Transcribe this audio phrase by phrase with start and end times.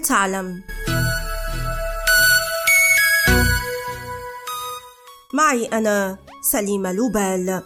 [0.00, 0.60] هل تعلم.
[5.34, 7.62] معي أنا سليمة لوبال.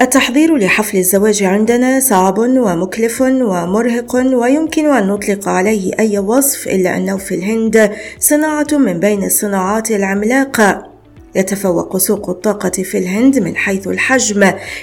[0.00, 7.16] التحضير لحفل الزواج عندنا صعب ومكلف ومرهق ويمكن أن نطلق عليه أي وصف إلا أنه
[7.16, 10.89] في الهند صناعة من بين الصناعات العملاقة.
[11.34, 14.42] يتفوق سوق الطاقة في الهند من حيث الحجم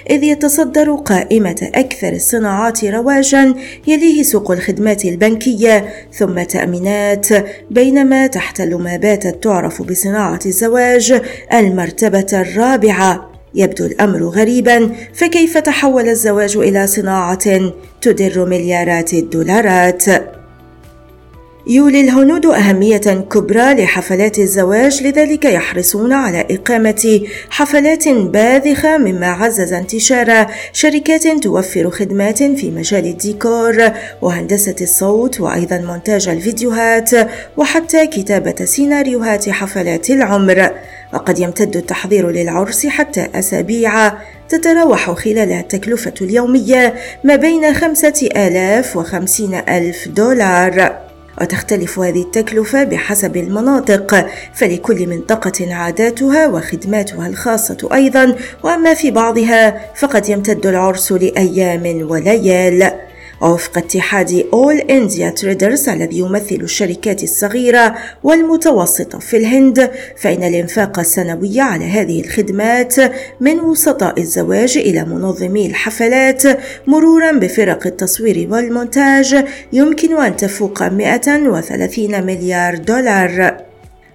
[0.09, 3.55] إذ يتصدر قائمة أكثر الصناعات رواجا
[3.87, 7.27] يليه سوق الخدمات البنكية ثم تأمينات
[7.71, 11.21] بينما تحتل ما باتت تعرف بصناعة الزواج
[11.53, 13.31] المرتبة الرابعة.
[13.55, 17.71] يبدو الأمر غريبا فكيف تحول الزواج إلى صناعة
[18.01, 20.03] تدر مليارات الدولارات؟
[21.69, 30.47] يولي الهنود أهمية كبرى لحفلات الزواج لذلك يحرصون على إقامة حفلات باذخة مما عزز انتشار
[30.73, 37.09] شركات توفر خدمات في مجال الديكور وهندسة الصوت وأيضا مونتاج الفيديوهات
[37.57, 40.71] وحتى كتابة سيناريوهات حفلات العمر.
[41.13, 44.13] وقد يمتد التحضير للعرس حتى أسابيع
[44.49, 51.06] تتراوح خلالها التكلفة اليومية ما بين خمسة آلاف وخمسين ألف دولار.
[51.41, 54.27] وتختلف هذه التكلفة بحسب المناطق.
[54.53, 62.91] فلكل منطقة عاداتها وخدماتها الخاصة أيضا وأما في بعضها فقد يمتد العرس لأيام وليال.
[63.41, 71.61] ووفق اتحاد All India Traders الذي يمثل الشركات الصغيرة والمتوسطة في الهند فإن الإنفاق السنوي
[71.61, 72.95] على هذه الخدمات
[73.39, 76.43] من وسطاء الزواج إلى منظمي الحفلات
[76.87, 83.56] مرورا بفرق التصوير والمونتاج يمكن أن تفوق 130 مليار دولار.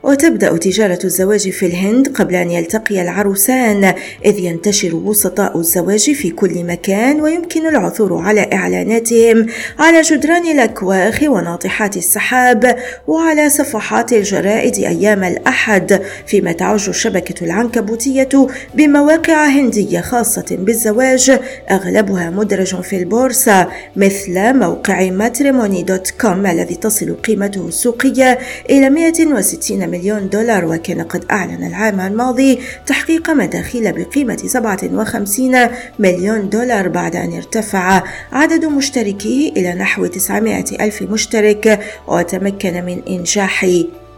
[0.03, 6.65] وتبدأ تجارة الزواج في الهند قبل أن يلتقي العروسان إذ ينتشر وسطاء الزواج في كل
[6.65, 9.47] مكان ويمكن العثور على إعلاناتهم
[9.79, 18.29] على جدران الأكواخ وناطحات السحاب وعلى صفحات الجرائد أيام الأحد فيما تعج الشبكة العنكبوتية
[18.75, 21.41] بمواقع هندية خاصة بالزواج
[21.71, 28.39] أغلبها مدرج في البورصة مثل موقع Matrimony dot com الذي تصل قيمته السوقية
[28.71, 36.89] إلى 160 مليون دولار وكان قد أعلن العام الماضي تحقيق مداخيل بقيمة 57 مليون دولار
[36.89, 43.67] بعد أن ارتفع عدد مشتركيه إلى نحو 900 ألف مشترك وتمكن من إنجاح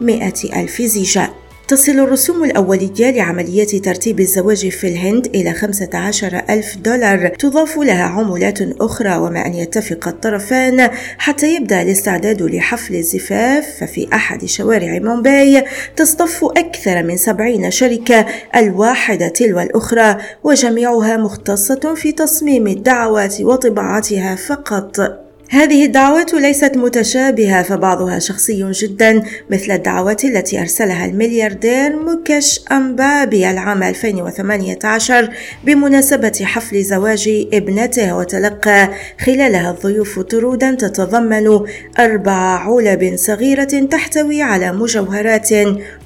[0.01, 1.44] 100 ألف زيجة.
[1.67, 7.27] تصل الرسوم الأولية لعملية ترتيب الزواج في الهند إلى 15 ألف دولار.
[7.27, 13.65] تضاف لها عمولات أخرى وما أن يتفق الطرفان حتى يبدأ الاستعداد لحفل الزفاف.
[13.79, 15.63] ففي أحد شوارع مومباي
[15.95, 18.25] تصطف أكثر من سبعين شركة
[18.55, 25.24] الواحدة تلو الأخرى وجميعها مختصة في تصميم الدعوات وطباعتها فقط.
[25.49, 33.83] هذه الدعوات ليست متشابهة فبعضها شخصي جدا مثل الدعوات التي أرسلها الملياردير موكش أمبابي العام
[33.83, 35.29] 2018
[35.63, 38.89] بمناسبة حفل زواج ابنته وتلقى
[39.19, 41.59] خلالها الضيوف طرودا تتضمن
[41.99, 45.49] أربع علب صغيرة تحتوي على مجوهرات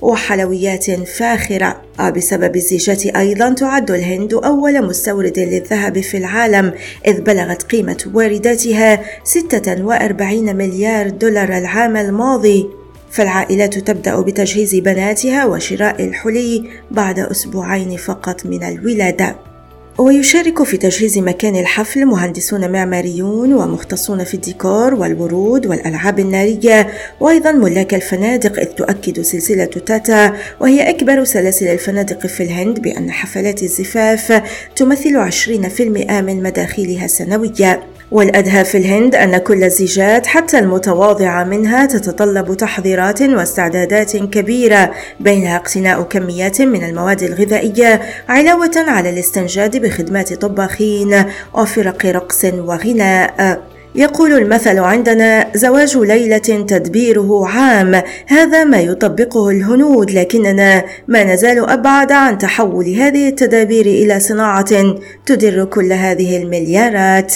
[0.02, 1.89] وحلويات فاخرة.
[2.08, 6.74] بسبب الزيجة أيضا تعد الهند أول مستورد للذهب في العالم
[7.08, 12.70] إذ بلغت قيمة وارداتها 46 مليار دولار العام الماضي.
[13.12, 19.49] فالعائلات تبدأ بتجهيز بناتها وشراء الحلي بعد أسبوعين فقط من الولادة.
[19.98, 26.88] ويشارك في تجهيز مكان الحفل مهندسون معماريون ومختصون في الديكور والورود والألعاب النارية.
[27.20, 33.64] وأيضا ملاك الفنادق إذ تؤكد سلسلة تاتا وهي أكبر سلاسل الفنادق في الهند بأن حفلات
[33.64, 34.44] الزفاف
[34.76, 37.84] تمثل 20% من مداخيلها السنوية.
[38.12, 46.02] والأدهى في الهند أن كل الزيجات حتى المتواضعة منها تتطلب تحضيرات واستعدادات كبيرة بينها اقتناء
[46.02, 53.62] كميات من المواد الغذائية علاوة على الاستنجاد بخدمات طباخين وفرق رقص وغناء.
[53.96, 56.38] يقول المثل عندنا زواج ليلة
[56.68, 64.20] تدبيره عام هذا ما يطبقه الهنود لكننا ما نزال أبعد عن تحول هذه التدابير إلى
[64.20, 64.96] صناعة
[65.26, 67.36] تدر كل هذه المليارات.